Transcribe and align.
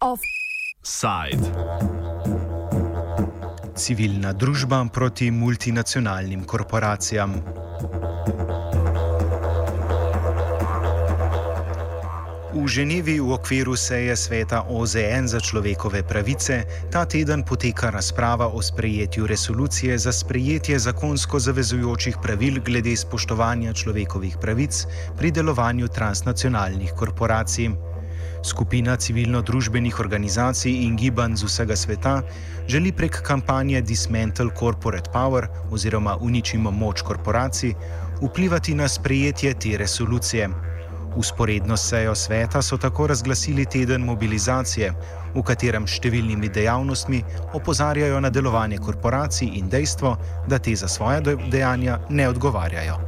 Offside. 0.00 1.46
Civilna 3.76 4.32
družba 4.32 4.80
proti 4.92 5.30
multinacionalnim 5.30 6.44
korporacijam. 6.44 7.38
V 12.66 12.82
Ženevi 12.82 13.22
v 13.22 13.30
okviru 13.30 13.78
seje 13.78 14.10
sveta 14.18 14.66
OZN 14.66 15.30
za 15.30 15.38
človekove 15.38 16.02
pravice 16.02 16.66
ta 16.90 17.06
teden 17.06 17.46
poteka 17.46 17.94
razprava 17.94 18.50
o 18.50 18.58
sprejetju 18.58 19.22
resolucije 19.22 19.94
za 19.94 20.10
sprejetje 20.10 20.74
zakonsko 20.74 21.38
zavezujočih 21.38 22.18
pravil 22.18 22.58
glede 22.58 22.90
spoštovanja 22.98 23.70
človekovih 23.70 24.42
pravic 24.42 24.82
pri 25.14 25.30
delovanju 25.30 25.86
transnacionalnih 25.86 26.90
korporacij. 26.98 27.70
Skupina 28.42 28.98
civilno-družbenih 28.98 30.00
organizacij 30.02 30.74
in 30.90 30.98
gibanj 30.98 31.38
z 31.38 31.46
vsega 31.46 31.76
sveta 31.78 32.22
želi 32.66 32.90
prek 32.90 33.22
kampanje 33.22 33.78
Dismantle 33.80 34.50
Corporate 34.58 35.10
Power 35.14 35.46
oziroma 35.70 36.18
Uničimo 36.18 36.74
moč 36.74 37.06
korporacij 37.06 37.78
vplivati 38.22 38.74
na 38.74 38.88
sprejetje 38.88 39.54
te 39.54 39.78
resolucije. 39.78 40.75
Usporedno 41.16 41.76
sejo 41.76 42.14
sveta 42.14 42.62
so 42.62 42.76
tako 42.76 43.06
razglasili 43.06 43.64
teden 43.64 44.04
mobilizacije, 44.04 44.92
v 45.34 45.42
katerem 45.42 45.86
številnimi 45.88 46.50
dejavnostmi 46.52 47.22
opozarjajo 47.56 48.20
na 48.20 48.30
delovanje 48.30 48.78
korporacij 48.78 49.48
in 49.58 49.68
dejstvo, 49.72 50.16
da 50.48 50.58
te 50.58 50.76
za 50.76 50.88
svoje 50.88 51.36
dejanja 51.50 51.98
ne 52.08 52.28
odgovarjajo. 52.28 53.00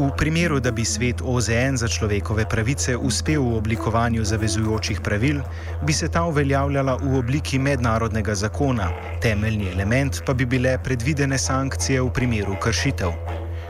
V 0.00 0.08
primeru, 0.16 0.60
da 0.60 0.70
bi 0.72 0.84
svet 0.84 1.20
OZN 1.20 1.76
za 1.76 1.88
človekove 1.88 2.46
pravice 2.48 2.96
uspel 2.96 3.42
v 3.42 3.58
oblikovanju 3.58 4.24
zavezujočih 4.24 5.00
pravil, 5.04 5.42
bi 5.84 5.92
se 5.92 6.08
ta 6.08 6.22
uveljavljala 6.24 6.96
v 7.02 7.18
obliki 7.18 7.58
mednarodnega 7.58 8.34
zakona, 8.34 8.88
temeljni 9.20 9.68
element 9.68 10.22
pa 10.26 10.32
bi 10.34 10.46
bile 10.46 10.78
predvidene 10.84 11.38
sankcije 11.38 12.00
v 12.00 12.12
primeru 12.16 12.56
kršitev. 12.56 13.12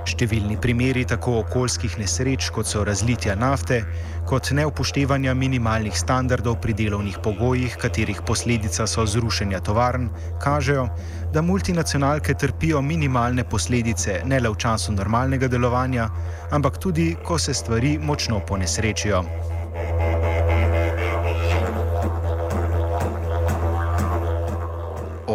Številni 0.09 0.57
primeri 0.57 1.03
tako 1.05 1.41
okoljskih 1.43 1.99
nesreč, 2.01 2.49
kot 2.55 2.69
so 2.69 2.85
razlitja 2.87 3.35
nafte, 3.37 3.83
kot 4.29 4.49
neupoštevanja 4.57 5.35
minimalnih 5.37 5.97
standardov 5.97 6.57
pri 6.65 6.75
delovnih 6.79 7.19
pogojih, 7.25 7.77
katerih 7.81 8.23
posledica 8.27 8.87
so 8.89 9.05
zrušenja 9.05 9.61
tovarn, 9.67 10.09
kažejo, 10.41 10.89
da 11.35 11.45
multinacionalke 11.45 12.35
trpijo 12.35 12.81
minimalne 12.83 13.45
posledice 13.45 14.23
ne 14.25 14.41
le 14.41 14.53
v 14.53 14.61
času 14.65 14.97
normalnega 14.97 15.49
delovanja, 15.53 16.09
ampak 16.51 16.81
tudi, 16.81 17.13
ko 17.25 17.39
se 17.39 17.55
stvari 17.55 17.99
močno 17.99 18.41
ponesrečijo. 18.49 19.25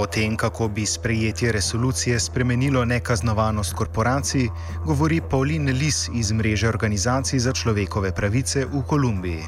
O 0.06 0.08
tem, 0.08 0.36
kako 0.38 0.68
bi 0.68 0.86
sprejetje 0.86 1.52
resolucije 1.52 2.20
spremenilo 2.20 2.86
nekaznovanost 2.86 3.74
korporacij, 3.74 4.50
govori 4.86 5.22
Pauline 5.32 5.72
Lis 5.72 6.10
iz 6.14 6.32
mreže 6.32 6.70
organizacij 6.70 7.40
za 7.40 7.54
človekove 7.54 8.12
pravice 8.14 8.66
v 8.66 8.84
Kolumbiji. 8.90 9.42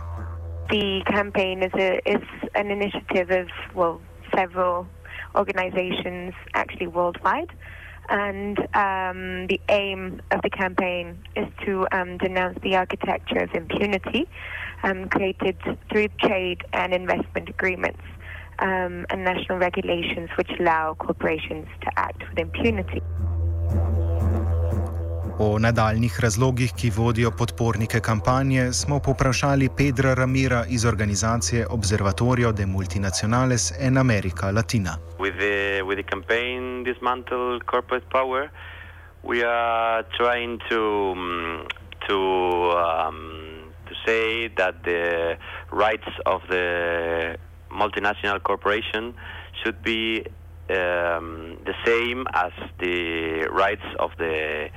The 0.73 1.05
campaign 1.13 1.61
is, 1.61 1.73
a, 1.78 2.02
is 2.16 2.25
an 2.55 2.72
initiative 2.72 3.30
of 3.41 3.47
well, 3.75 4.02
several 4.33 4.88
organizations 5.35 6.33
actually 6.53 6.89
worldwide. 6.89 7.53
And 8.09 8.58
um, 8.73 9.45
the 9.52 9.61
aim 9.69 10.22
of 10.31 10.41
the 10.41 10.50
campaign 10.50 11.05
is 11.35 11.47
to 11.66 11.85
um, 11.91 12.18
denounce 12.18 12.57
the 12.63 12.75
architecture 12.75 13.44
of 13.45 13.53
impunity 13.53 14.25
um, 14.84 15.07
created 15.09 15.57
through 15.91 16.09
trade 16.25 16.66
and 16.74 16.94
investment 16.94 17.50
agreements. 17.50 18.01
Um, 18.59 19.06
and 19.09 19.23
national 19.23 19.57
regulations 19.57 20.29
which 20.38 20.51
allow 20.59 20.95
corporations 20.95 21.68
to 21.81 21.90
act 21.95 22.22
with 22.29 22.40
impunity. 22.40 23.01
O 25.40 25.59
nadaljnih 25.59 26.19
razlogih, 26.19 26.72
ki 26.78 26.90
vodijo 26.95 27.31
podpornike 27.31 28.00
kampanje, 28.00 28.73
smo 28.73 29.00
poprašali 29.00 29.69
Pedra 29.78 30.13
Ramira 30.13 30.63
iz 30.69 30.85
organizacije 30.85 31.68
Observatorio 31.69 32.51
de 32.51 32.66
Multinacionales 32.66 33.73
en 33.79 33.97
America 33.97 34.51
Latina. 34.51 34.97
With 35.19 35.38
the, 35.38 35.84
with 35.84 35.97
the 36.01 36.09
campaign 36.13 36.84
Dismantle 36.84 37.59
Corporate 37.66 38.07
Power, 38.09 38.50
we 39.24 39.44
are 39.44 40.03
trying 40.18 40.59
to, 40.69 40.81
um, 41.12 41.68
to, 42.07 42.18
um, 42.88 43.19
to 43.85 43.94
say 44.06 44.50
that 44.56 44.75
the 44.84 45.38
rights 45.72 46.12
of 46.25 46.41
the 46.50 47.38
multinational 47.77 48.41
corporation 48.41 49.13
should 49.63 49.81
be 49.83 50.25
um, 50.69 51.57
the 51.65 51.73
same 51.85 52.25
as 52.33 52.51
the 52.79 53.47
rights 53.51 53.85
of 53.99 54.11
the 54.17 54.69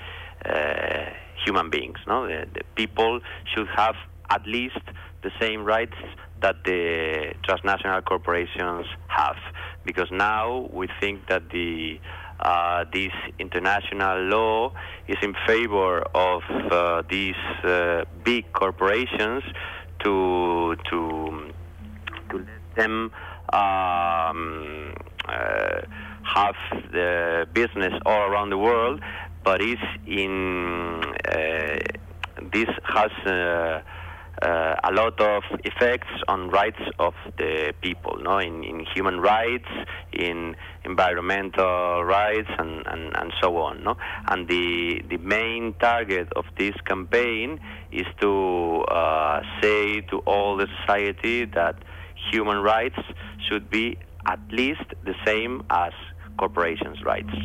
uh, 0.44 1.06
human 1.44 1.70
beings. 1.70 1.98
No, 2.06 2.26
the, 2.26 2.46
the, 2.54 2.62
people 2.76 3.20
should 3.54 3.68
have 3.76 3.96
at 4.30 4.46
least 4.46 4.84
the 5.22 5.30
same 5.40 5.64
rights 5.64 5.96
that 6.40 6.56
the 6.64 7.34
transnational 7.42 8.00
corporations 8.02 8.86
have, 9.08 9.36
because 9.84 10.08
now 10.10 10.68
we 10.72 10.88
think 11.00 11.26
that 11.28 11.50
the 11.50 11.98
uh, 12.40 12.84
this 12.90 13.12
international 13.38 14.22
law 14.22 14.72
is 15.08 15.18
in 15.22 15.34
favor 15.46 16.00
of 16.14 16.42
uh, 16.48 17.02
these 17.10 17.34
uh, 17.64 18.04
big 18.24 18.50
corporations 18.52 19.42
to 20.02 20.74
to 20.88 21.52
to 22.30 22.46
um, 23.52 24.94
uh, 25.28 25.80
have 26.22 26.54
the 26.92 27.46
business 27.52 27.92
all 28.06 28.22
around 28.22 28.50
the 28.50 28.58
world, 28.58 29.00
but 29.44 29.60
is 29.62 29.78
in 30.06 31.02
uh, 31.28 31.78
this 32.52 32.68
has 32.84 33.10
uh, 33.26 33.82
uh, 34.42 34.74
a 34.84 34.92
lot 34.92 35.20
of 35.20 35.42
effects 35.64 36.08
on 36.28 36.48
rights 36.48 36.80
of 36.98 37.14
the 37.36 37.74
people, 37.82 38.16
no, 38.22 38.38
in, 38.38 38.64
in 38.64 38.86
human 38.94 39.20
rights, 39.20 39.68
in 40.12 40.56
environmental 40.84 42.02
rights, 42.04 42.48
and, 42.58 42.86
and, 42.86 43.14
and 43.16 43.32
so 43.42 43.58
on, 43.58 43.82
no. 43.84 43.96
And 44.28 44.48
the 44.48 45.02
the 45.10 45.18
main 45.18 45.74
target 45.74 46.28
of 46.36 46.44
this 46.56 46.74
campaign 46.86 47.60
is 47.92 48.06
to 48.20 48.84
uh, 48.88 49.42
say 49.60 50.00
to 50.02 50.18
all 50.20 50.56
the 50.56 50.68
society 50.80 51.44
that 51.46 51.76
human 52.32 52.62
rights 52.62 53.00
should 53.48 53.70
be 53.70 53.96
at 54.26 54.40
least 54.50 54.88
the 55.04 55.14
same 55.24 55.62
as 55.68 55.92
corporations' 56.36 57.02
rights. 57.04 57.36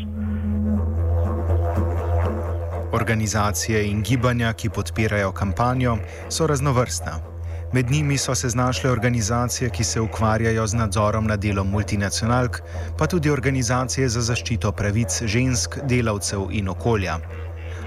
Organizacije 2.92 3.88
in 3.92 4.02
gibanja, 4.02 4.54
ki 4.54 4.70
podpirajo 4.70 5.32
kampanjo, 5.32 5.98
so 6.30 6.48
raznovrstna. 6.48 7.36
Med 7.74 7.92
njimi 7.92 8.18
so 8.18 8.36
se 8.36 8.50
znašle 8.50 8.92
organizacije, 8.92 9.70
ki 9.70 9.84
se 9.84 10.02
ukvarjajo 10.02 10.68
z 10.68 10.74
nadzorom 10.74 11.28
nad 11.28 11.40
delom 11.40 11.70
multinacionalk, 11.70 12.62
pa 12.98 13.08
tudi 13.08 13.30
organizacije 13.30 14.10
za 14.10 14.22
zaščito 14.22 14.72
pravic 14.72 15.24
žensk, 15.26 15.78
delavcev 15.84 16.48
in 16.52 16.70
okolja. 16.70 17.18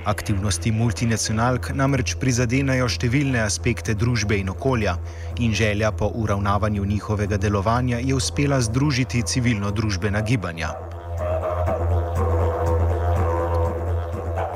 Aktivnosti 0.09 0.71
multinacionalk 0.73 1.67
namreč 1.77 2.15
prizadenajo 2.17 2.87
številne 2.89 3.43
aspekte 3.45 3.93
družbe 3.93 4.39
in 4.41 4.49
okolja, 4.49 4.95
in 5.45 5.53
želja 5.53 5.91
po 5.93 6.09
uravnavanju 6.23 6.87
njihovega 6.89 7.37
delovanja 7.37 7.99
je 8.01 8.15
uspela 8.17 8.57
združiti 8.65 9.21
civilno-družbena 9.21 10.23
gibanja. 10.25 10.71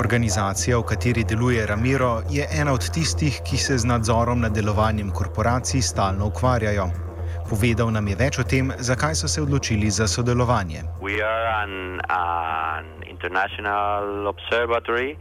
Organizacija, 0.00 0.78
v 0.80 0.88
kateri 0.88 1.26
deluje 1.28 1.66
Ramiro, 1.68 2.22
je 2.32 2.48
ena 2.48 2.72
od 2.72 2.88
tistih, 2.88 3.36
ki 3.44 3.60
se 3.60 3.76
z 3.78 3.84
nadzorom 3.92 4.40
nad 4.40 4.56
delovanjem 4.56 5.12
korporacij 5.12 5.84
stalno 5.84 6.32
ukvarjajo. 6.32 6.88
Povedal 7.52 7.92
nam 7.92 8.08
je 8.08 8.16
več 8.16 8.40
o 8.40 8.44
tem, 8.48 8.72
zakaj 8.80 9.20
so 9.20 9.28
se 9.28 9.42
odločili 9.44 9.90
za 9.92 10.08
sodelovanje. 10.08 10.82
We 11.04 11.20
are 11.20 11.46
an, 11.52 12.00
an 12.08 12.88
international 13.04 14.26
observatory. 14.32 15.16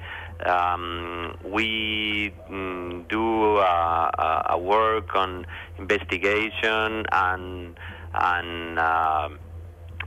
Um, 0.45 1.37
we 1.43 2.33
mm, 2.49 3.07
do 3.07 3.57
a, 3.57 4.45
a, 4.49 4.57
work 4.57 5.15
on 5.15 5.45
investigation 5.77 7.05
and 7.11 7.77
and 8.13 8.79
uh, 8.79 9.29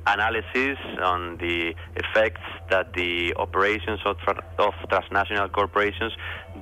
analysis 0.06 0.78
on 1.02 1.36
the 1.38 1.74
effects 1.96 2.42
that 2.70 2.92
the 2.94 3.34
operations 3.36 4.00
of, 4.04 4.16
of 4.58 4.74
transnational 4.88 5.48
corporations 5.48 6.12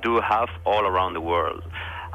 do 0.02 0.20
have 0.20 0.48
all 0.64 0.86
around 0.86 1.14
the 1.14 1.20
world. 1.20 1.62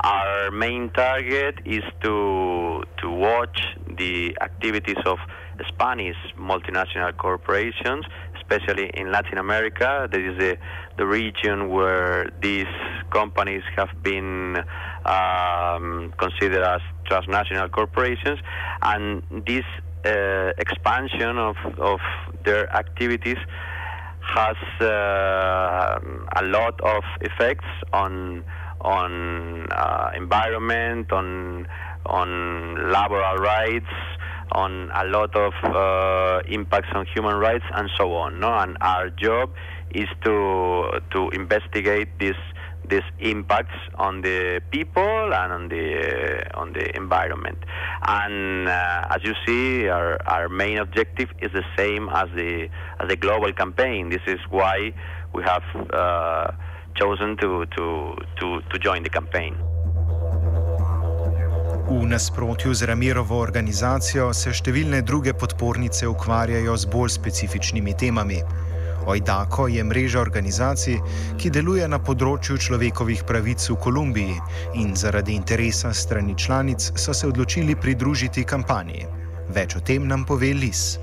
Our 0.03 0.51
main 0.51 0.91
target 0.91 1.55
is 1.65 1.83
to 2.03 2.83
to 3.01 3.09
watch 3.09 3.75
the 3.97 4.37
activities 4.41 5.01
of 5.05 5.17
Spanish 5.67 6.15
multinational 6.37 7.15
corporations, 7.17 8.05
especially 8.35 8.89
in 8.93 9.11
Latin 9.11 9.37
America. 9.37 10.07
That 10.11 10.19
is 10.19 10.37
the, 10.37 10.57
the 10.97 11.05
region 11.05 11.69
where 11.69 12.29
these 12.41 12.67
companies 13.11 13.63
have 13.75 13.89
been 14.03 14.57
um, 15.05 16.13
considered 16.17 16.63
as 16.63 16.81
transnational 17.05 17.69
corporations, 17.69 18.39
and 18.81 19.23
this 19.45 19.65
uh, 20.05 20.51
expansion 20.57 21.37
of, 21.37 21.55
of 21.77 21.99
their 22.45 22.71
activities 22.75 23.37
has 24.35 24.57
uh, 24.81 25.99
a 26.35 26.43
lot 26.43 26.79
of 26.81 27.03
effects 27.21 27.65
on 27.93 28.43
on 28.81 29.67
uh, 29.71 30.11
environment, 30.15 31.11
on 31.11 31.67
on 32.05 32.27
laboral 32.93 33.37
rights, 33.39 33.89
on 34.51 34.91
a 34.93 35.05
lot 35.05 35.35
of 35.35 35.53
uh, 35.63 36.41
impacts 36.47 36.89
on 36.93 37.05
human 37.13 37.35
rights, 37.35 37.65
and 37.73 37.89
so 37.97 38.15
on. 38.15 38.39
No, 38.39 38.53
and 38.53 38.77
our 38.81 39.09
job 39.09 39.51
is 39.91 40.07
to 40.23 40.99
to 41.11 41.29
investigate 41.29 42.09
these 42.19 42.41
these 42.89 43.03
impacts 43.19 43.77
on 43.95 44.21
the 44.21 44.61
people 44.71 45.33
and 45.33 45.51
on 45.51 45.67
the 45.69 46.45
uh, 46.53 46.59
on 46.59 46.73
the 46.73 46.95
environment. 46.95 47.57
And 48.07 48.67
uh, 48.67 49.07
as 49.09 49.23
you 49.23 49.33
see, 49.45 49.87
our, 49.89 50.17
our 50.27 50.47
main 50.47 50.77
objective 50.77 51.29
is 51.41 51.51
the 51.51 51.65
same 51.77 52.09
as 52.09 52.27
the 52.35 52.69
as 52.99 53.09
the 53.09 53.15
global 53.15 53.51
campaign. 53.53 54.09
This 54.09 54.25
is 54.27 54.39
why 54.49 54.93
we 55.33 55.43
have 55.43 55.63
uh, 55.93 56.51
chosen 56.97 57.37
to, 57.37 57.65
to, 57.77 58.15
to, 58.39 58.61
to 58.61 58.79
join 58.79 59.03
the 59.03 59.09
campaign. 59.09 59.55
V 61.87 62.03
nasprotju 62.05 62.73
z 62.73 62.83
Ramirovo 62.83 63.37
organizacijo 63.39 64.33
se 64.35 64.51
številne 64.51 64.99
druge 65.07 65.31
podpornice 65.31 66.03
ukvarjajo 66.11 66.73
z 66.75 66.89
bolj 66.91 67.13
specifičnimi 67.15 67.93
temami. 67.95 68.41
OIDAKO 69.07 69.69
je 69.71 69.85
mreža 69.87 70.19
organizacij, 70.19 70.99
ki 71.39 71.51
deluje 71.55 71.87
na 71.87 71.95
področju 72.03 72.59
človekovih 72.59 73.23
pravic 73.23 73.63
v 73.71 73.79
Kolumbiji 73.79 74.35
in 74.83 74.99
zaradi 74.99 75.39
interesa 75.39 75.93
strani 75.95 76.35
članic 76.35 76.91
so 76.99 77.15
se 77.15 77.31
odločili 77.31 77.79
pridružiti 77.79 78.43
kampanji. 78.43 79.07
Več 79.55 79.79
o 79.79 79.79
tem 79.79 80.11
nam 80.11 80.27
pove 80.27 80.51
Lis. 80.59 80.99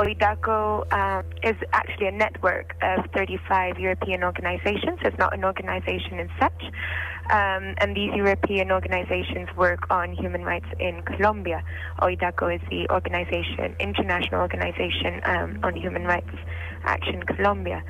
OIDACO 0.00 0.88
uh, 0.88 1.20
is 1.44 1.60
actually 1.76 2.08
a 2.08 2.16
network 2.16 2.72
of 2.80 3.04
35 3.12 3.76
European 3.76 4.24
organizations. 4.24 4.96
It's 5.04 5.18
not 5.20 5.36
an 5.36 5.44
organization 5.44 6.24
as 6.24 6.32
such. 6.40 6.72
Um, 7.30 7.74
and 7.78 7.96
these 7.96 8.12
European 8.14 8.72
organizations 8.72 9.48
work 9.56 9.86
on 9.90 10.12
human 10.12 10.42
rights 10.42 10.66
in 10.80 11.02
Colombia. 11.02 11.62
OIDACO 12.00 12.56
is 12.56 12.60
the 12.68 12.88
organization, 12.90 13.76
international 13.78 14.40
organization 14.40 15.20
um, 15.24 15.60
on 15.62 15.76
human 15.76 16.04
rights 16.04 16.34
action 16.84 17.22
Colombia. 17.22 17.82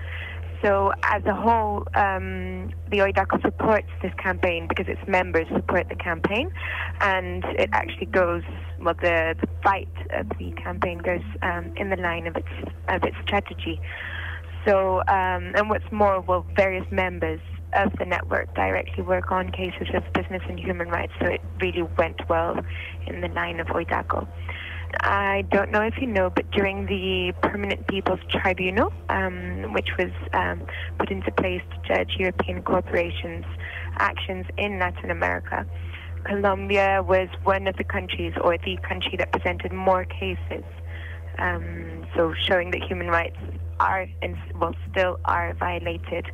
So, 0.62 0.92
as 1.02 1.24
a 1.24 1.34
whole, 1.34 1.88
um, 1.94 2.70
the 2.88 2.98
OIDACO 2.98 3.42
supports 3.42 3.88
this 4.00 4.12
campaign 4.14 4.68
because 4.68 4.86
its 4.86 5.00
members 5.08 5.48
support 5.52 5.88
the 5.88 5.96
campaign, 5.96 6.52
and 7.00 7.44
it 7.58 7.70
actually 7.72 8.06
goes 8.06 8.44
well. 8.78 8.94
The, 8.94 9.34
the 9.40 9.48
fight 9.64 9.88
of 10.10 10.28
the 10.38 10.52
campaign 10.52 10.98
goes 10.98 11.24
um, 11.42 11.72
in 11.76 11.90
the 11.90 11.96
line 11.96 12.28
of 12.28 12.36
its 12.36 12.48
of 12.86 13.02
its 13.02 13.16
strategy. 13.24 13.80
So, 14.64 15.00
um, 15.08 15.50
and 15.56 15.68
what's 15.68 15.90
more, 15.90 16.20
well, 16.20 16.46
various 16.54 16.86
members 16.92 17.40
of 17.74 17.92
the 17.98 18.04
network 18.04 18.54
directly 18.54 19.02
work 19.02 19.32
on 19.32 19.50
cases 19.50 19.88
of 19.94 20.02
business 20.12 20.42
and 20.48 20.58
human 20.58 20.88
rights, 20.88 21.12
so 21.20 21.26
it 21.26 21.40
really 21.60 21.82
went 21.98 22.28
well 22.28 22.60
in 23.06 23.20
the 23.20 23.28
line 23.28 23.60
of 23.60 23.66
OIDACO. 23.68 24.26
I 25.00 25.44
don't 25.50 25.70
know 25.70 25.80
if 25.80 25.94
you 25.98 26.06
know, 26.06 26.28
but 26.28 26.50
during 26.50 26.86
the 26.86 27.32
Permanent 27.42 27.86
People's 27.88 28.20
Tribunal, 28.28 28.92
um, 29.08 29.72
which 29.72 29.88
was 29.98 30.10
um, 30.34 30.66
put 30.98 31.10
into 31.10 31.30
place 31.32 31.62
to 31.70 31.94
judge 31.94 32.16
European 32.18 32.62
corporations' 32.62 33.46
actions 33.96 34.46
in 34.58 34.78
Latin 34.78 35.10
America, 35.10 35.66
Colombia 36.24 37.02
was 37.02 37.28
one 37.42 37.66
of 37.66 37.76
the 37.76 37.84
countries, 37.84 38.34
or 38.42 38.56
the 38.58 38.76
country 38.86 39.16
that 39.18 39.32
presented 39.32 39.72
more 39.72 40.04
cases. 40.04 40.64
Um, 41.38 42.06
so 42.14 42.34
showing 42.34 42.70
that 42.72 42.82
human 42.82 43.08
rights 43.08 43.36
are 43.80 44.06
and 44.20 44.36
well 44.60 44.74
still 44.90 45.18
are 45.24 45.54
violated, 45.54 46.26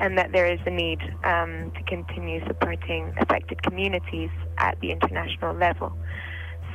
and 0.00 0.16
that 0.18 0.32
there 0.32 0.46
is 0.46 0.60
a 0.66 0.70
need 0.70 1.00
um, 1.24 1.72
to 1.76 1.82
continue 1.86 2.44
supporting 2.46 3.12
affected 3.20 3.62
communities 3.62 4.30
at 4.58 4.80
the 4.80 4.90
international 4.90 5.54
level. 5.54 5.92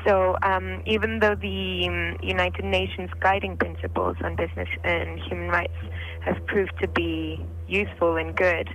So 0.06 0.38
um, 0.44 0.82
even 0.86 1.20
though 1.20 1.36
the 1.36 1.88
um, 1.88 2.18
United 2.22 2.64
Nations 2.64 3.10
guiding 3.20 3.58
principles 3.58 4.16
on 4.24 4.36
business 4.36 4.70
and 4.84 5.20
human 5.20 5.50
rights 5.50 5.76
have 6.22 6.46
proved 6.46 6.74
to 6.82 6.88
be 6.88 7.46
useful 7.68 8.16
and 8.16 8.36
good, 8.36 8.70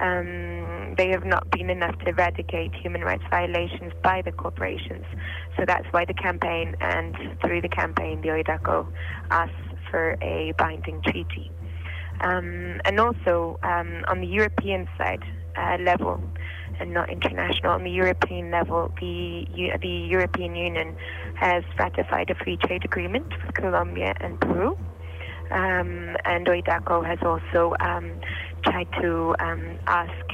um, 0.00 0.94
they 0.96 1.10
have 1.10 1.24
not 1.24 1.50
been 1.50 1.70
enough 1.70 1.98
to 2.00 2.08
eradicate 2.08 2.74
human 2.74 3.02
rights 3.02 3.24
violations 3.30 3.92
by 4.02 4.22
the 4.22 4.32
corporations. 4.32 5.04
So 5.56 5.64
that's 5.66 5.86
why 5.92 6.04
the 6.04 6.14
campaign 6.14 6.76
and 6.80 7.16
through 7.40 7.62
the 7.62 7.68
campaign, 7.68 8.20
the 8.20 8.28
OIDACO 8.28 8.86
asks 9.30 9.54
for 9.90 10.16
a 10.22 10.52
binding 10.58 11.02
treaty. 11.02 11.50
Um, 12.20 12.80
and 12.84 12.98
also 12.98 13.58
um, 13.62 14.04
on 14.08 14.20
the 14.20 14.26
European 14.26 14.88
side 14.98 15.22
uh, 15.56 15.76
level 15.80 16.20
and 16.80 16.92
not 16.92 17.10
international, 17.10 17.72
on 17.72 17.84
the 17.84 17.90
European 17.90 18.50
level, 18.50 18.92
the 19.00 19.46
the 19.80 19.88
European 19.88 20.54
Union 20.54 20.96
has 21.34 21.64
ratified 21.78 22.30
a 22.30 22.34
free 22.36 22.56
trade 22.56 22.84
agreement 22.84 23.26
with 23.44 23.54
Colombia 23.54 24.14
and 24.20 24.40
Peru. 24.40 24.78
Um, 25.50 26.16
and 26.26 26.46
OIDACO 26.46 27.06
has 27.06 27.18
also 27.22 27.74
um, 27.80 28.20
tried 28.70 28.90
to 29.00 29.34
um, 29.40 29.62
ask 29.86 30.26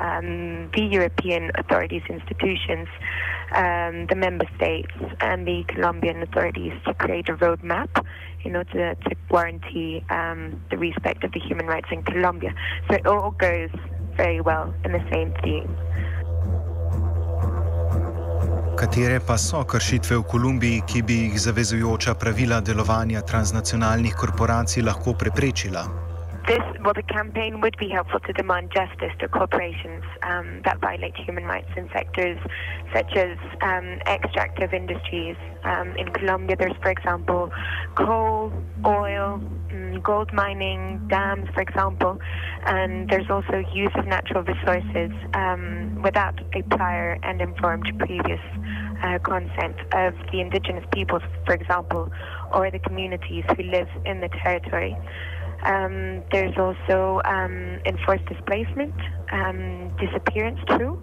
um, 0.00 0.70
the 0.74 0.82
European 0.82 1.50
authorities, 1.54 2.02
institutions, 2.08 2.88
um, 3.54 4.06
the 4.06 4.16
member 4.16 4.46
states, 4.56 4.92
and 5.20 5.46
the 5.46 5.64
Colombian 5.68 6.22
authorities 6.22 6.72
to 6.86 6.94
create 6.94 7.28
a 7.28 7.34
roadmap 7.34 7.90
know, 8.52 8.62
to, 8.64 8.94
to 8.94 9.10
guarantee 9.30 10.04
um, 10.10 10.60
the 10.70 10.78
respect 10.78 11.24
of 11.24 11.32
the 11.32 11.40
human 11.40 11.66
rights 11.66 11.88
in 11.90 12.02
Colombia. 12.02 12.54
So 12.88 12.96
it 12.96 13.06
all 13.06 13.30
goes 13.32 13.70
very 14.16 14.40
well 14.40 14.74
in 14.84 14.92
the 14.92 15.04
same 15.10 15.34
theme. 15.42 15.68
Katere 18.76 19.20
pa 19.20 19.36
so 19.36 19.62
kršitve 19.64 20.16
v 20.16 20.24
Kolumbiji, 20.26 20.82
ki 20.88 21.02
bi 21.06 21.18
jih 21.28 21.36
zavezujoča 21.38 22.14
pravila 22.18 22.60
delovanja 22.60 23.20
transnacionalnih 23.22 24.16
korporacij 24.16 24.82
lahko 24.82 25.14
preprečila? 25.14 26.11
This, 26.46 26.60
well, 26.84 26.94
the 26.94 27.02
campaign 27.04 27.60
would 27.60 27.76
be 27.78 27.88
helpful 27.88 28.20
to 28.20 28.32
demand 28.32 28.72
justice 28.74 29.12
to 29.20 29.28
corporations 29.28 30.04
um, 30.22 30.60
that 30.64 30.80
violate 30.80 31.16
human 31.16 31.44
rights 31.44 31.70
in 31.76 31.88
sectors 31.92 32.38
such 32.92 33.12
as 33.16 33.38
um, 33.62 34.00
extractive 34.06 34.72
industries. 34.72 35.36
Um, 35.64 35.96
in 35.96 36.08
Colombia, 36.12 36.56
there's, 36.56 36.76
for 36.82 36.90
example, 36.90 37.50
coal, 37.94 38.52
oil, 38.84 39.40
mm, 39.68 40.02
gold 40.02 40.32
mining, 40.32 41.06
dams, 41.08 41.48
for 41.54 41.62
example, 41.62 42.18
and 42.66 43.08
there's 43.08 43.30
also 43.30 43.62
use 43.72 43.92
of 43.94 44.06
natural 44.06 44.42
resources 44.42 45.12
um, 45.34 46.02
without 46.02 46.40
a 46.54 46.62
prior 46.62 47.18
and 47.22 47.40
informed 47.40 47.86
previous 47.98 48.40
uh, 49.02 49.18
consent 49.20 49.76
of 49.92 50.14
the 50.32 50.40
indigenous 50.40 50.84
peoples, 50.92 51.22
for 51.46 51.54
example, 51.54 52.10
or 52.52 52.70
the 52.70 52.78
communities 52.80 53.44
who 53.56 53.62
live 53.62 53.88
in 54.04 54.20
the 54.20 54.28
territory. 54.42 54.96
Um, 55.64 56.22
there's 56.32 56.56
also 56.58 57.20
um, 57.24 57.78
enforced 57.86 58.26
displacement, 58.26 58.94
um, 59.30 59.94
disappearance 59.98 60.58
too, 60.68 61.00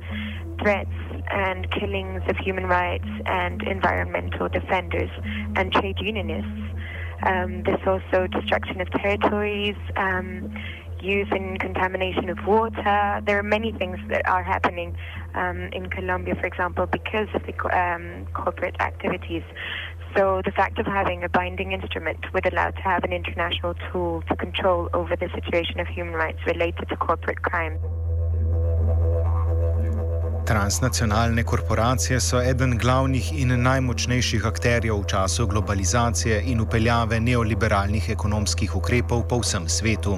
threats 0.62 0.89
and 1.32 1.70
killings 1.72 2.22
of 2.28 2.36
human 2.38 2.66
rights 2.66 3.08
and 3.25 3.62
environmental 3.63 4.50
defenders 4.50 5.10
and 5.56 5.72
trade 5.72 5.98
unionists. 6.01 6.75
Um, 7.24 7.63
there's 7.63 7.86
also 7.86 8.28
destruction 8.28 8.82
of 8.82 8.89
territories, 8.92 9.75
um, 9.98 10.54
use 11.01 11.27
and 11.32 11.60
contamination 11.60 12.29
of 12.29 12.38
water. 12.46 13.22
There 13.25 13.38
are 13.39 13.44
many 13.44 13.72
things 13.72 13.98
that 14.10 14.27
are 14.27 14.44
happening 14.44 14.96
um, 15.36 15.70
in 15.74 15.89
Colombia, 15.89 16.36
for 16.36 16.46
example, 16.46 16.86
because 16.86 17.27
of 17.34 17.44
the 17.44 17.56
um, 17.75 18.25
corporate 18.34 18.75
activities. 18.79 19.44
So 20.15 20.41
the 20.44 20.51
fact 20.51 20.79
of 20.79 20.88
having 20.88 21.24
a 21.24 21.29
binding 21.29 21.72
instrument 21.72 22.25
would 22.34 22.46
allow 22.51 22.72
to 22.72 22.82
have 22.82 23.03
an 23.03 23.13
international 23.13 23.75
tool 23.91 24.24
to 24.27 24.36
control 24.36 24.89
over 24.94 25.15
the 25.15 25.29
situation 25.36 25.79
of 25.79 25.88
human 25.88 26.13
rights 26.13 26.39
related 26.48 26.89
to 26.89 26.96
corporate 26.96 27.41
crime. 27.41 27.77
Transnacionalne 30.50 31.44
korporacije 31.44 32.20
so 32.20 32.41
eden 32.41 32.77
glavnih 32.77 33.41
in 33.41 33.53
najmočnejših 33.62 34.46
akterjev 34.46 34.96
v 34.96 35.06
času 35.06 35.46
globalizacije 35.48 36.41
in 36.46 36.62
upeljave 36.62 37.20
neoliberalnih 37.20 38.10
ekonomskih 38.10 38.75
ukrepov 38.75 39.27
po 39.29 39.38
vsem 39.44 39.70
svetu. 39.70 40.18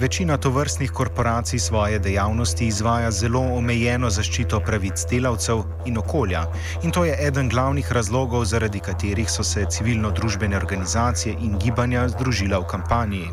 Večina 0.00 0.36
tovrstnih 0.36 0.90
korporacij 0.90 1.58
svoje 1.58 1.98
dejavnosti 1.98 2.66
izvaja 2.66 3.10
zelo 3.10 3.40
omejeno 3.40 4.08
zaščito 4.10 4.60
pravic 4.64 5.02
delavcev 5.10 5.60
in 5.86 5.98
okolja, 6.00 6.46
in 6.82 6.90
to 6.90 7.04
je 7.04 7.18
eden 7.26 7.48
glavnih 7.48 7.92
razlogov, 7.92 8.44
zaradi 8.44 8.80
katerih 8.80 9.28
so 9.30 9.44
se 9.44 9.66
civilno-družbene 9.70 10.56
organizacije 10.56 11.36
in 11.40 11.58
gibanja 11.58 12.08
združila 12.08 12.58
v 12.58 12.66
kampanji. 12.70 13.28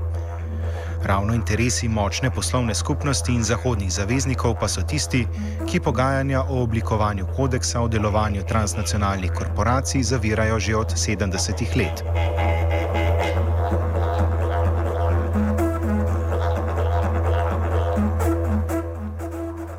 Ravno 1.04 1.34
interesi 1.34 1.88
močne 1.88 2.32
poslovne 2.36 2.76
skupnosti 2.76 3.32
in 3.32 3.44
zahodnih 3.44 3.92
zaveznikov 3.92 4.60
pa 4.60 4.68
so 4.68 4.84
tisti, 4.84 5.24
ki 5.72 5.80
pogajanja 5.80 6.42
o 6.50 6.64
oblikovanju 6.64 7.28
kodeksa 7.36 7.82
o 7.82 7.88
delovanju 7.88 8.44
transnacionalnih 8.44 9.32
korporacij 9.32 10.04
zavirajo 10.04 10.60
že 10.60 10.76
od 10.76 10.92
70-ih 10.92 11.78
let. 11.78 12.04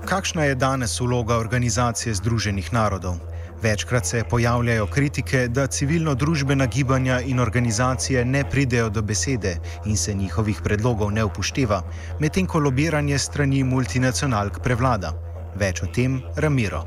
Kakšna 0.09 0.45
je 0.45 0.55
danes 0.55 1.01
vloga 1.01 1.37
organizacije 1.37 2.15
Združenih 2.15 2.73
narodov? 2.73 3.19
Večkrat 3.63 4.07
se 4.07 4.23
pojavljajo 4.31 4.87
kritike, 4.87 5.49
da 5.49 5.67
civilno-družbena 5.67 6.67
gibanja 6.67 7.21
in 7.21 7.41
organizacije 7.41 8.25
ne 8.25 8.45
pridejo 8.51 8.89
do 8.89 9.03
besede 9.03 9.53
in 9.87 9.97
se 9.97 10.15
njihovih 10.15 10.61
predlogov 10.65 11.13
ne 11.13 11.25
upošteva, 11.25 11.83
medtem 12.21 12.47
ko 12.47 12.59
lobiranje 12.59 13.19
strani 13.19 13.61
multinacionalk 13.65 14.63
prevlada. 14.65 15.13
Več 15.55 15.83
o 15.83 15.91
tem 15.93 16.23
Ramiro. 16.37 16.83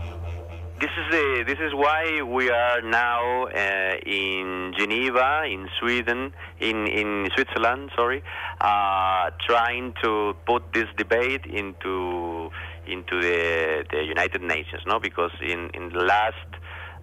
This 0.81 0.89
is, 0.97 1.07
the, 1.13 1.43
this 1.45 1.61
is 1.61 1.73
why 1.77 2.25
we 2.25 2.49
are 2.49 2.81
now 2.81 3.45
uh, 3.45 4.01
in 4.01 4.73
Geneva, 4.73 5.45
in 5.45 5.69
Sweden, 5.77 6.33
in, 6.59 6.87
in 6.87 7.29
Switzerland, 7.35 7.91
sorry, 7.95 8.23
uh, 8.61 9.29
trying 9.45 9.93
to 10.01 10.33
put 10.47 10.63
this 10.73 10.89
debate 10.97 11.45
into 11.45 12.49
into 12.91 13.21
the, 13.21 13.85
the 13.91 14.03
United 14.03 14.41
Nations, 14.41 14.81
no? 14.85 14.99
Because 14.99 15.31
in, 15.41 15.69
in 15.73 15.89
the 15.89 15.99
last 15.99 16.35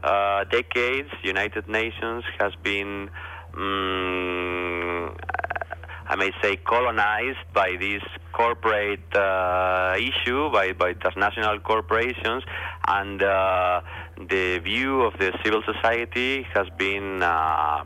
uh, 0.03 0.45
decades, 0.45 1.09
United 1.23 1.69
Nations 1.69 2.25
has 2.39 2.53
been, 2.63 3.11
um, 3.57 5.17
I 6.07 6.17
may 6.17 6.31
say, 6.43 6.57
colonized 6.57 7.39
by 7.53 7.77
this 7.79 8.03
corporate 8.33 9.17
uh, 9.17 9.97
issue, 9.99 10.51
by, 10.53 10.73
by 10.73 10.93
transnational 10.93 11.59
corporations, 11.61 12.45
and 12.87 13.23
uh, 13.23 13.81
the 14.29 14.59
view 14.59 15.03
of 15.03 15.15
the 15.19 15.33
civil 15.45 15.63
society 15.63 16.47
has 16.55 16.67
been 16.79 17.23
uh, 17.23 17.85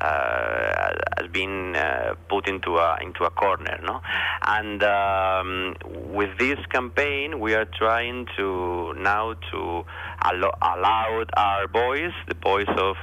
has 0.00 1.28
been 1.32 1.76
uh, 1.76 2.14
put 2.28 2.48
into 2.48 2.76
a 2.76 2.98
into 3.02 3.24
a 3.24 3.30
corner, 3.30 3.78
no? 3.82 4.00
And 4.46 4.82
um, 4.82 5.74
with 6.12 6.38
this 6.38 6.58
campaign, 6.70 7.40
we 7.40 7.54
are 7.54 7.66
trying 7.66 8.26
to 8.36 8.94
now 8.94 9.34
to 9.52 9.84
allow, 10.24 10.52
allow 10.62 11.24
our 11.36 11.66
voice, 11.68 12.14
the 12.28 12.34
voice 12.34 12.68
of 12.76 12.96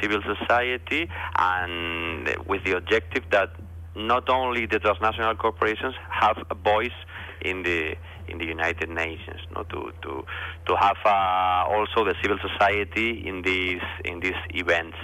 civil 0.00 0.20
society, 0.22 1.08
and 1.38 2.28
with 2.46 2.64
the 2.64 2.76
objective 2.76 3.24
that 3.30 3.50
not 3.94 4.28
only 4.28 4.66
the 4.66 4.78
transnational 4.78 5.34
corporations 5.36 5.94
have 6.10 6.36
a 6.50 6.54
voice 6.54 6.98
in 7.40 7.62
the 7.62 7.94
in 8.28 8.38
the 8.38 8.44
United 8.44 8.88
Nations, 8.88 9.40
no, 9.54 9.62
to 9.64 9.92
to 10.02 10.24
to 10.66 10.76
have 10.76 10.96
uh, 11.04 11.64
also 11.68 12.04
the 12.04 12.14
civil 12.22 12.38
society 12.38 13.26
in 13.26 13.42
these 13.42 13.82
in 14.04 14.20
these 14.20 14.40
events 14.50 14.96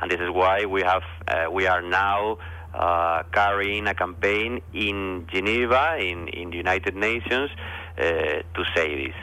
and 0.00 0.10
this 0.10 0.20
is 0.20 0.30
why 0.30 0.64
we 0.64 0.82
have 0.82 1.04
uh, 1.28 1.50
we 1.50 1.66
are 1.66 1.82
now 1.82 2.36
uh, 2.74 3.22
carrying 3.32 3.86
a 3.86 3.94
campaign 3.94 4.60
in 4.74 5.26
Geneva, 5.32 5.96
in, 5.98 6.28
in 6.28 6.50
the 6.50 6.56
United 6.56 6.94
Nations, 6.94 7.50
uh, 7.98 8.02
to 8.54 8.62
say 8.74 9.06
this. 9.06 9.16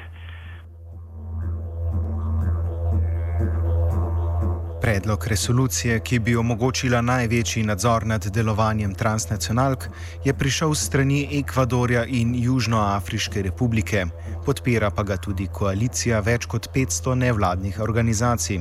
Predlog 4.82 5.28
resolucije, 5.28 6.00
ki 6.00 6.18
bi 6.20 6.36
omogočila 6.36 7.00
največji 7.02 7.64
nadzor 7.64 8.04
nad 8.06 8.26
delovanjem 8.36 8.94
transnacionalk, 8.94 9.86
je 10.26 10.34
prišel 10.34 10.76
strani 10.76 11.40
Ekvadorja 11.40 12.04
in 12.06 12.36
Južnoafriške 12.36 13.42
republike, 13.42 14.06
podpira 14.46 14.90
pa 14.92 15.04
ga 15.04 15.18
tudi 15.18 15.48
koalicija 15.48 16.20
več 16.20 16.46
kot 16.52 16.68
500 16.76 17.16
nevladnih 17.16 17.80
organizacij. 17.80 18.60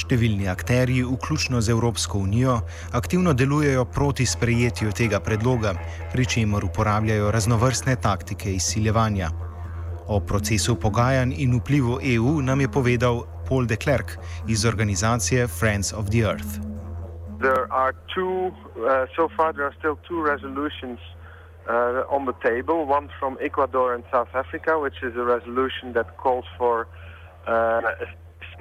Številni 0.00 0.46
akteri, 0.48 1.02
vključno 1.04 1.60
z 1.60 1.74
Evropsko 1.74 2.22
unijo, 2.24 2.60
aktivno 2.96 3.34
delujejo 3.36 3.84
proti 3.84 4.24
sprejetju 4.26 4.94
tega 4.96 5.20
predloga, 5.20 5.74
pri 6.12 6.24
čemer 6.24 6.64
uporabljajo 6.64 7.28
raznovrstne 7.34 7.96
taktike 8.00 8.54
izsiljevanja. 8.56 9.28
O 10.08 10.20
procesu 10.20 10.78
pogajanj 10.80 11.34
in 11.44 11.58
vplivu 11.58 11.98
EU 12.14 12.40
nam 12.42 12.64
je 12.64 12.68
povedal 12.72 13.22
Paul 13.48 13.68
de 13.68 13.76
Klerk 13.76 14.16
iz 14.48 14.64
organizacije 14.64 15.46
Friends 15.46 15.92
of 15.92 16.08
the 16.08 16.24
Earth. 16.24 16.58
There 17.40 17.66
are 17.70 17.92
two, 18.14 18.48
uh, 18.48 19.04
so 19.16 19.28
far 19.36 19.52
there 19.52 19.66
are 19.68 19.76
still 19.78 19.96
two 20.08 20.24
resolutions 20.24 20.98
uh, 21.68 22.16
on 22.16 22.24
the 22.24 22.36
table. 22.40 22.88
One 22.88 23.08
from 23.18 23.36
Ecuador 23.40 23.94
and 23.94 24.04
South 24.10 24.32
Africa, 24.34 24.78
which 24.78 25.02
is 25.02 25.14
a 25.16 25.24
resolution 25.24 25.92
that 25.92 26.16
calls 26.16 26.44
for 26.58 26.88
uh, 27.46 27.80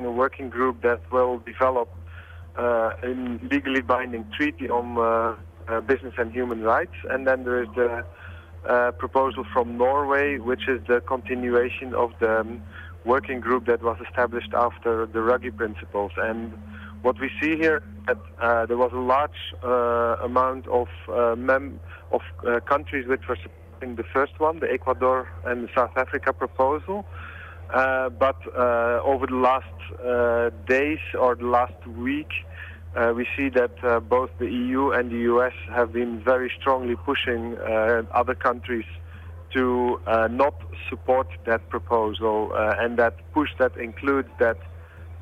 a 0.06 0.12
working 0.12 0.50
group 0.50 0.82
that 0.82 1.02
will 1.12 1.40
develop 1.40 1.90
uh, 2.58 2.92
a 3.04 3.08
legally 3.52 3.82
binding 3.82 4.26
treaty 4.36 4.70
on 4.70 4.98
uh, 4.98 5.36
uh, 5.72 5.82
business 5.82 6.14
and 6.18 6.32
human 6.32 6.62
rights. 6.62 6.96
And 7.10 7.26
then 7.26 7.44
there 7.44 7.62
is 7.64 7.70
the 7.76 8.04
uh, 8.68 8.92
proposal 8.92 9.46
from 9.54 9.78
Norway, 9.78 10.38
which 10.38 10.68
is 10.68 10.82
the 10.88 11.00
continuation 11.02 11.94
of 11.94 12.12
the 12.20 12.42
um, 12.42 12.62
working 13.06 13.40
group 13.40 13.66
that 13.68 13.82
was 13.82 13.98
established 14.08 14.54
after 14.54 15.06
the 15.06 15.20
Ruggie 15.20 15.56
principles. 15.56 16.12
And 16.18 16.54
what 17.02 17.20
we 17.20 17.30
see 17.42 17.56
here 17.56 17.82
that 18.08 18.18
uh, 18.42 18.66
there 18.66 18.78
was 18.78 18.92
a 18.94 18.98
large 18.98 19.40
uh, 19.64 20.24
amount 20.26 20.68
of 20.68 20.88
mem- 21.38 21.80
of 22.12 22.22
countries 22.66 23.08
which 23.08 23.22
were 23.30 23.38
supporting 23.38 23.96
the 23.96 24.04
first 24.04 24.40
one, 24.40 24.60
the 24.60 24.72
Ecuador 24.72 25.30
and 25.46 25.64
the 25.64 25.70
South 25.74 25.96
Africa 25.96 26.34
proposal. 26.34 27.06
Uh, 27.74 28.10
but 28.10 28.38
uh, 28.58 29.00
over 29.04 29.28
the 29.28 29.36
last 29.36 29.66
uh, 30.04 30.50
days 30.68 31.00
or 31.20 31.36
the 31.36 31.46
last 31.46 31.86
week, 31.88 32.30
we 33.16 33.26
see 33.38 33.50
that 33.50 33.78
both 34.10 34.30
the 34.40 34.48
EU 34.48 34.92
and 34.92 35.12
the 35.12 35.20
US 35.34 35.54
have 35.70 35.94
been 35.94 36.22
very 36.22 36.52
strongly 36.60 36.96
pushing 36.96 37.56
other 38.12 38.36
countries 38.36 38.86
to 39.54 40.00
not 40.32 40.56
support 40.90 41.28
that 41.46 41.70
proposal, 41.70 42.52
and 42.56 42.98
that 42.98 43.16
push 43.32 43.50
that 43.60 43.78
includes 43.78 44.28
that 44.40 44.58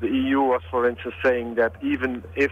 the 0.00 0.08
EU 0.08 0.40
was, 0.40 0.62
for 0.70 0.88
instance, 0.88 1.14
saying 1.22 1.56
that 1.56 1.72
even 1.82 2.24
if 2.34 2.50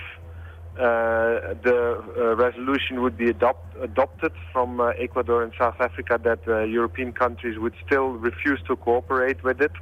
the 0.77 2.05
uh, 2.19 2.37
resolution 2.37 3.03
would 3.03 3.17
be 3.17 3.29
adopt, 3.31 3.77
adopted 3.81 4.33
from 4.53 4.81
uh, 4.81 4.89
Ecuador 4.99 5.43
and 5.43 5.53
South 5.59 5.81
Africa 5.81 6.21
that 6.23 6.47
European 6.69 7.13
countries 7.13 7.59
would 7.59 7.75
still 7.87 8.11
refuse 8.11 8.61
to 8.69 8.77
cooperate 8.77 9.43
with 9.43 9.61
it. 9.61 9.73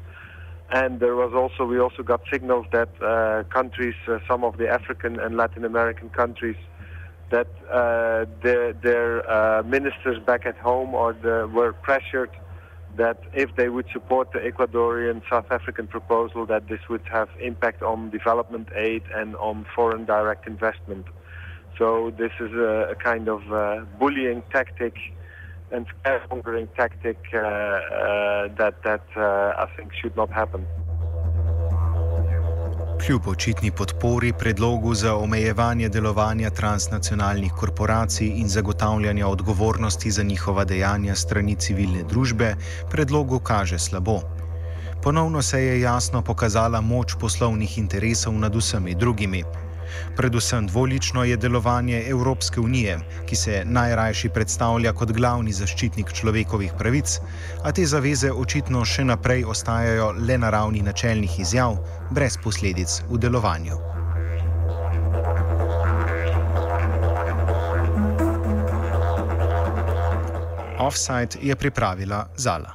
And 0.70 0.98
there 1.00 1.14
was 1.14 1.32
also 1.34 1.64
we 1.68 1.78
also 1.78 2.02
got 2.02 2.22
signals 2.32 2.66
that 2.72 2.88
uh, 3.02 3.44
countries, 3.52 3.94
uh, 4.08 4.18
some 4.26 4.44
of 4.44 4.56
the 4.56 4.68
African 4.68 5.20
and 5.20 5.36
Latin 5.36 5.64
American 5.64 6.08
countries, 6.08 6.56
that 7.30 7.48
uh, 7.70 8.24
their, 8.42 8.72
their 8.72 9.62
ministers 9.64 10.18
back 10.24 10.46
at 10.46 10.56
home 10.56 10.94
or 10.94 11.12
the, 11.12 11.50
were 11.52 11.72
pressured 11.72 12.30
that 12.96 13.18
if 13.32 13.54
they 13.56 13.68
would 13.68 13.86
support 13.92 14.32
the 14.32 14.38
Ecuadorian 14.38 15.22
South 15.28 15.46
African 15.50 15.86
proposal, 15.86 16.46
that 16.46 16.68
this 16.68 16.80
would 16.88 17.02
have 17.10 17.28
impact 17.40 17.82
on 17.82 18.10
development 18.10 18.68
aid 18.76 19.02
and 19.14 19.36
on 19.36 19.66
foreign 19.74 20.04
direct 20.04 20.46
investment. 20.46 21.06
So 21.78 22.12
this 22.16 22.30
is 22.38 22.52
a, 22.52 22.88
a 22.90 22.94
kind 22.94 23.28
of 23.28 23.52
uh, 23.52 23.84
bullying 23.98 24.42
tactic 24.52 24.94
and 25.72 25.86
scaremongering 25.88 26.68
tactic 26.76 27.18
uh, 27.32 27.38
uh, 27.38 28.48
that, 28.58 28.82
that 28.84 29.04
uh, 29.16 29.54
I 29.58 29.68
think 29.76 29.92
should 29.92 30.16
not 30.16 30.30
happen. 30.30 30.66
Kljub 33.06 33.26
očitni 33.28 33.70
podpori 33.70 34.32
predlogu 34.32 34.94
za 34.94 35.16
omejevanje 35.16 35.88
delovanja 35.88 36.50
transnacionalnih 36.50 37.52
korporacij 37.52 38.26
in 38.26 38.48
zagotavljanja 38.48 39.26
odgovornosti 39.28 40.10
za 40.10 40.22
njihova 40.22 40.64
dejanja 40.64 41.14
strani 41.14 41.56
civilne 41.56 42.02
družbe, 42.02 42.54
predlogu 42.90 43.38
kaže 43.38 43.78
slabo. 43.78 44.20
Ponovno 45.02 45.42
se 45.42 45.62
je 45.64 45.80
jasno 45.80 46.22
pokazala 46.22 46.80
moč 46.80 47.14
poslovnih 47.20 47.78
interesov 47.78 48.34
nad 48.34 48.56
vsemi 48.56 48.94
drugimi. 48.94 49.44
Predvsem 50.16 50.66
dvolično 50.66 51.24
je 51.24 51.36
delovanje 51.36 52.02
Evropske 52.08 52.60
unije, 52.60 52.98
ki 53.26 53.36
se 53.36 53.62
najrajši 53.64 54.28
predstavlja 54.28 54.92
kot 54.92 55.12
glavni 55.12 55.52
zaščitnik 55.52 56.12
človekovih 56.12 56.72
pravic, 56.78 57.18
a 57.62 57.72
te 57.72 57.86
zaveze 57.86 58.32
očitno 58.32 58.84
še 58.84 59.04
naprej 59.04 59.44
ostajajo 59.44 60.12
le 60.18 60.38
na 60.38 60.50
ravni 60.50 60.82
načelnih 60.82 61.40
izjav, 61.40 61.78
brez 62.10 62.38
posledic 62.44 63.02
v 63.10 63.18
delovanju. 63.18 63.80
Offside 70.78 71.40
je 71.40 71.56
pripravila 71.56 72.26
Zala. 72.36 72.74